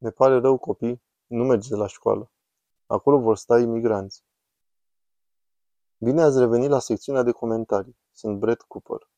[0.00, 2.30] Ne pare rău, copii, nu mergeți la școală.
[2.86, 4.24] Acolo vor sta imigranți.
[5.96, 7.96] Bine ați revenit la secțiunea de comentarii.
[8.12, 9.10] Sunt Brett Cooper.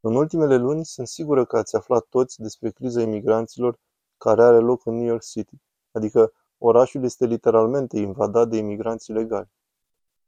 [0.00, 3.78] În ultimele luni, sunt sigură că ați aflat toți despre criza imigranților
[4.16, 5.56] care are loc în New York City,
[5.92, 9.50] adică orașul este literalmente invadat de imigranți ilegali.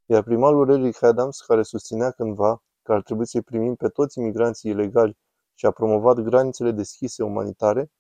[0.07, 4.71] Iar primarul Eric Adams, care susținea cândva că ar trebui să-i primim pe toți imigranții
[4.71, 5.19] ilegali
[5.55, 7.91] și a promovat granițele deschise umanitare,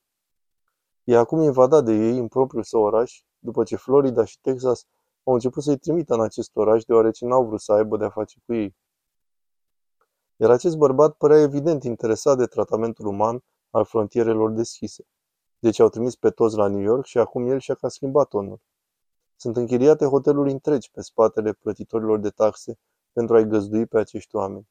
[1.04, 4.86] e acum invadat de ei în propriul său oraș, după ce Florida și Texas
[5.24, 8.54] au început să-i trimită în acest oraș deoarece n-au vrut să aibă de-a face cu
[8.54, 8.76] ei.
[10.36, 15.04] Iar acest bărbat părea evident interesat de tratamentul uman al frontierelor deschise.
[15.58, 18.60] Deci au trimis pe toți la New York și acum el și-a cam schimbat tonul.
[19.36, 22.78] Sunt închiriate hoteluri întregi pe spatele plătitorilor de taxe
[23.12, 24.68] pentru a-i găzdui pe acești oameni.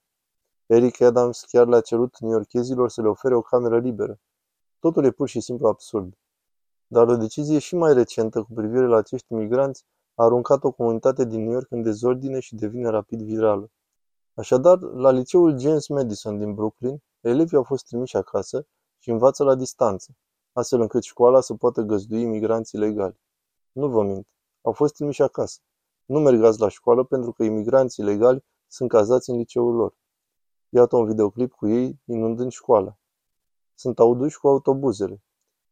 [0.66, 4.20] Eric Adams chiar le-a cerut newyorkezilor să le ofere o cameră liberă.
[4.80, 6.14] Totul e pur și simplu absurd.
[6.88, 11.26] Dar o decizie și mai recentă cu privire la acești migranți a aruncat o comunitate
[11.26, 13.72] din New York în dezordine și devine rapid virală.
[14.34, 18.68] Așadar, la liceul James Madison din Brooklyn, elevii au fost trimiși acasă
[19.00, 20.16] și învață la distanță,
[20.52, 23.20] astfel încât școala să poată găzdui imigranți ilegali.
[23.72, 24.28] Nu vă mint,
[24.62, 25.60] au fost trimiși acasă.
[26.06, 29.98] Nu mergați la școală pentru că imigranții ilegali sunt cazați în liceul lor.
[30.70, 32.98] Iată un videoclip cu ei inundând școala.
[33.76, 35.24] Sunt auduși cu autobuzele.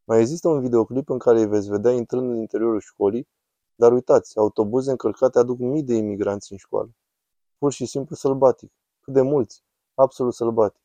[0.04, 3.28] Mai există un videoclip în care îi veți vedea intrând în interiorul școlii,
[3.76, 6.90] dar uitați, autobuze încărcate aduc mii de imigranți în școală.
[7.58, 8.72] Pur și simplu sălbatic.
[9.00, 9.64] Cât de mulți.
[9.94, 10.82] Absolut sălbatic.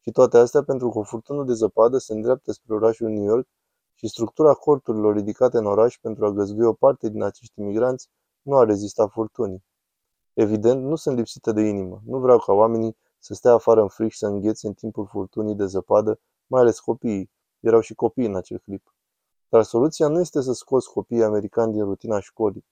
[0.00, 3.48] Și toate astea pentru că o furtună de zăpadă se îndreaptă spre orașul New York
[3.94, 8.08] și structura corturilor ridicate în oraș pentru a găzdui o parte din acești imigranți
[8.42, 9.64] nu a rezistat furtunii.
[10.34, 12.02] Evident, nu sunt lipsite de inimă.
[12.04, 15.54] Nu vreau ca oamenii să stea afară în fric și să înghețe în timpul furtunii
[15.54, 17.30] de zăpadă, mai ales copiii.
[17.60, 18.94] Erau și copii în acel clip.
[19.48, 22.64] Dar soluția nu este să scoți copiii americani din rutina școlii,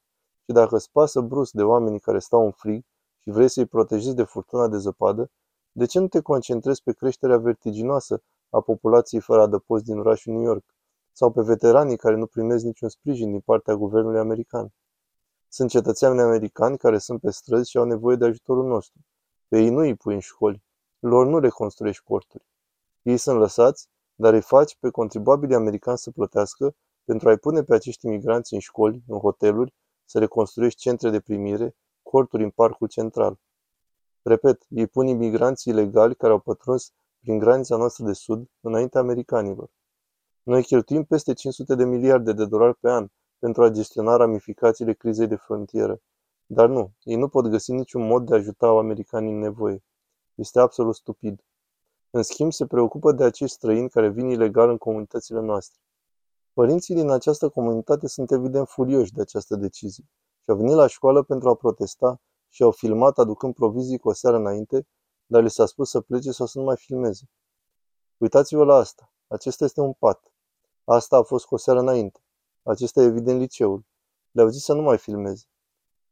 [0.45, 2.85] ci dacă îți pasă brusc de oamenii care stau în frig
[3.19, 5.31] și vrei să-i protejezi de furtuna de zăpadă,
[5.73, 10.43] de ce nu te concentrezi pe creșterea vertiginoasă a populației fără adăpost din orașul New
[10.43, 10.75] York
[11.13, 14.73] sau pe veteranii care nu primesc niciun sprijin din partea guvernului american?
[15.49, 19.01] Sunt cetățeni americani care sunt pe străzi și au nevoie de ajutorul nostru.
[19.49, 20.63] Pe ei nu îi pui în școli.
[20.99, 22.47] Lor nu reconstruiești porturi.
[23.03, 27.75] Ei sunt lăsați, dar îi faci pe contribuabilii americani să plătească pentru a-i pune pe
[27.75, 33.39] acești imigranți în școli, în hoteluri, să reconstruiești centre de primire, corturi în parcul central.
[34.23, 39.71] Repet, ei pun imigranții ilegali care au pătruns prin granița noastră de sud înaintea americanilor.
[40.43, 45.27] Noi cheltuim peste 500 de miliarde de dolari pe an pentru a gestiona ramificațiile crizei
[45.27, 46.01] de frontieră.
[46.47, 49.83] Dar nu, ei nu pot găsi niciun mod de a ajuta americanii în nevoie.
[50.35, 51.45] Este absolut stupid.
[52.11, 55.81] În schimb, se preocupă de acești străini care vin ilegal în comunitățile noastre.
[56.53, 60.05] Părinții din această comunitate sunt evident furioși de această decizie
[60.43, 64.13] și au venit la școală pentru a protesta și au filmat aducând provizii cu o
[64.13, 64.87] seară înainte,
[65.27, 67.31] dar li s-a spus să plece sau să nu mai filmeze.
[68.17, 69.13] Uitați-vă la asta.
[69.27, 70.33] Acesta este un pat.
[70.85, 72.21] Asta a fost cu o seară înainte.
[72.63, 73.85] Acesta e evident liceul.
[74.31, 75.45] Le-au zis să nu mai filmeze.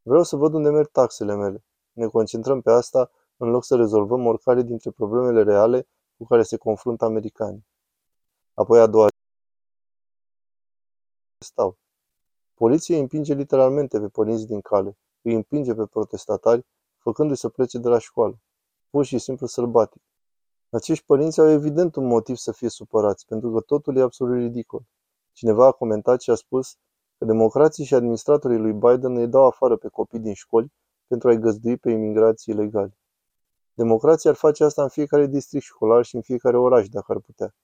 [0.03, 1.65] Vreau să văd unde merg taxele mele.
[1.93, 6.57] Ne concentrăm pe asta în loc să rezolvăm oricare dintre problemele reale cu care se
[6.57, 7.67] confruntă americanii.
[8.55, 9.09] Apoi a doua
[11.39, 11.79] stau.
[12.55, 16.67] Poliția îi împinge literalmente pe părinți din cale, îi împinge pe protestatari,
[16.99, 18.39] făcându-i să plece de la școală.
[18.91, 20.03] Pur și simplu sălbatic.
[20.71, 24.83] Acești părinți au evident un motiv să fie supărați, pentru că totul e absolut ridicol.
[25.33, 26.77] Cineva a comentat și a spus
[27.19, 30.73] că democrații și administratorii lui Biden îi dau afară pe copii din școli
[31.07, 32.99] pentru a-i găzdui pe imigrații ilegali.
[33.75, 37.55] Democrația ar face asta în fiecare district școlar și în fiecare oraș, dacă ar putea.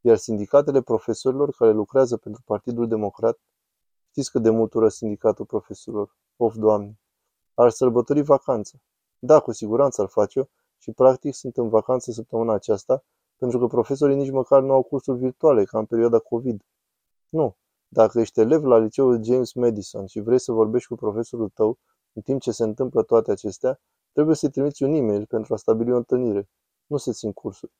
[0.00, 3.38] Iar sindicatele profesorilor care lucrează pentru Partidul Democrat,
[4.10, 6.98] știți că de mult ură sindicatul profesorilor, of doamne,
[7.54, 8.78] ar sărbători vacanța.
[9.18, 10.44] Da, cu siguranță ar face-o
[10.78, 13.04] și practic sunt în vacanță săptămâna aceasta,
[13.36, 16.62] pentru că profesorii nici măcar nu au cursuri virtuale, ca în perioada COVID.
[17.28, 17.56] Nu,
[17.88, 21.78] dacă ești elev la liceul James Madison și vrei să vorbești cu profesorul tău
[22.12, 23.80] în timp ce se întâmplă toate acestea,
[24.12, 26.48] trebuie să-i trimiți un e-mail pentru a stabili o întâlnire,
[26.86, 27.72] nu să țin cursuri.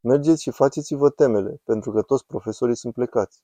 [0.00, 3.42] Mergeți și faceți-vă temele, pentru că toți profesorii sunt plecați.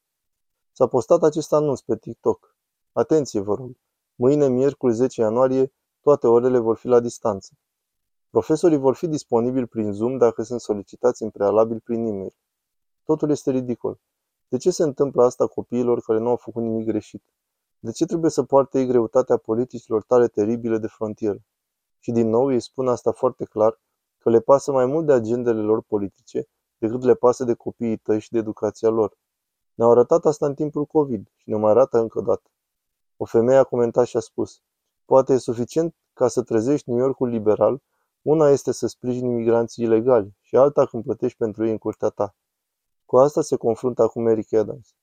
[0.73, 2.57] S-a postat acest anunț pe TikTok.
[2.93, 3.77] Atenție, vă rog!
[4.15, 7.53] Mâine, miercuri 10 ianuarie, toate orele vor fi la distanță.
[8.31, 12.35] Profesorii vor fi disponibili prin Zoom dacă sunt solicitați în prealabil prin e-mail.
[13.05, 14.01] Totul este ridicol.
[14.49, 17.23] De ce se întâmplă asta copiilor care nu au făcut nimic greșit?
[17.79, 21.43] De ce trebuie să poarte ei greutatea politicilor tale teribile de frontieră?
[21.99, 23.81] Și din nou îi spun asta foarte clar,
[24.19, 26.49] că le pasă mai mult de agendele lor politice
[26.79, 29.19] decât le pasă de copiii tăi și de educația lor.
[29.75, 32.51] Ne-au arătat asta în timpul COVID și ne mai arată încă o dată.
[33.17, 34.61] O femeie a comentat și a spus,
[35.05, 37.83] poate e suficient ca să trezești New Yorkul liberal,
[38.23, 42.35] una este să sprijini imigranții ilegali și alta când plătești pentru ei în curtea ta.
[43.05, 44.95] Cu asta se confruntă acum Eric Adams.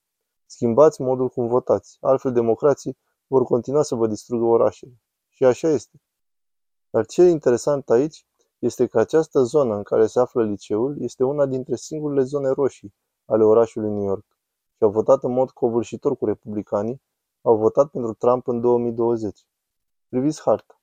[0.45, 2.97] Schimbați modul cum votați, altfel democrații
[3.27, 5.01] vor continua să vă distrugă orașele.
[5.29, 6.01] Și așa este.
[6.95, 8.25] Dar ce e interesant aici
[8.59, 12.93] este că această zonă în care se află liceul este una dintre singurele zone roșii
[13.25, 14.25] ale orașului New York
[14.75, 17.01] și au votat în mod covârșitor cu republicanii,
[17.41, 19.45] au votat pentru Trump în 2020.
[20.09, 20.81] Priviți harta.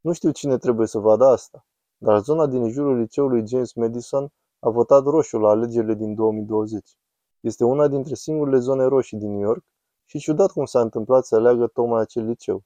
[0.00, 1.66] Nu știu cine trebuie să vadă asta,
[1.96, 6.90] dar zona din jurul liceului James Madison a votat roșu la alegerile din 2020.
[7.40, 9.64] Este una dintre singurele zone roșii din New York
[10.04, 12.64] și ciudat cum s-a întâmplat să aleagă tocmai acel liceu.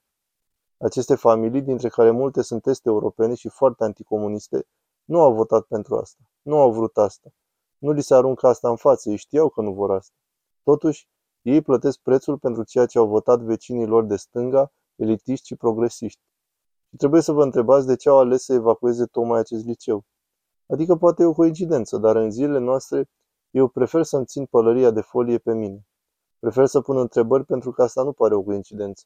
[0.81, 4.67] Aceste familii, dintre care multe sunt est-europene și foarte anticomuniste,
[5.03, 6.23] nu au votat pentru asta.
[6.41, 7.29] Nu au vrut asta.
[7.77, 10.15] Nu li se aruncă asta în față, ei știau că nu vor asta.
[10.63, 11.07] Totuși,
[11.41, 16.21] ei plătesc prețul pentru ceea ce au votat vecinii lor de stânga, elitiști și progresiști.
[16.89, 20.03] Și trebuie să vă întrebați de ce au ales să evacueze tocmai acest liceu.
[20.67, 23.09] Adică poate e o coincidență, dar în zilele noastre
[23.51, 25.87] eu prefer să-mi țin pălăria de folie pe mine.
[26.39, 29.03] Prefer să pun întrebări pentru că asta nu pare o coincidență.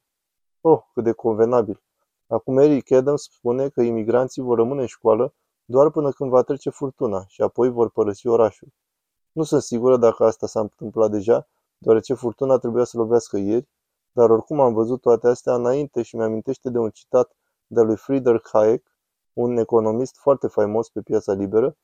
[0.65, 1.81] Oh, cât de convenabil!
[2.27, 5.33] Acum Eric Adams spune că imigranții vor rămâne în școală
[5.65, 8.67] doar până când va trece furtuna și apoi vor părăsi orașul.
[9.31, 13.67] Nu sunt sigură dacă asta s-a întâmplat deja, deoarece furtuna trebuia să lovească ieri,
[14.11, 17.35] dar oricum am văzut toate astea înainte și mi-amintește de un citat
[17.67, 18.97] de lui Friedrich Hayek,
[19.33, 21.77] un economist foarte faimos pe piața liberă,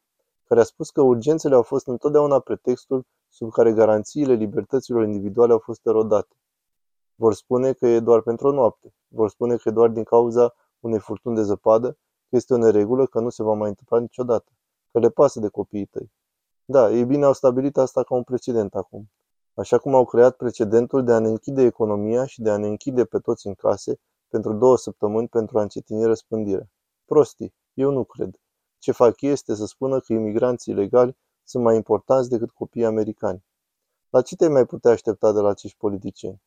[0.47, 5.59] care a spus că urgențele au fost întotdeauna pretextul sub care garanțiile libertăților individuale au
[5.59, 6.38] fost erodate.
[7.19, 10.53] Vor spune că e doar pentru o noapte, vor spune că e doar din cauza
[10.79, 11.91] unei furtuni de zăpadă,
[12.29, 14.51] că este o neregulă, că nu se va mai întâmpla niciodată,
[14.91, 16.11] că le pasă de copiii tăi.
[16.65, 19.11] Da, ei bine au stabilit asta ca un precedent acum.
[19.53, 23.05] Așa cum au creat precedentul de a ne închide economia și de a ne închide
[23.05, 26.69] pe toți în case pentru două săptămâni pentru a încetini răspândirea.
[27.05, 28.39] Prostii, eu nu cred.
[28.77, 33.43] Ce fac ei este să spună că imigranții ilegali sunt mai importanți decât copiii americani.
[34.09, 36.41] La ce te mai putea aștepta de la acești politicieni?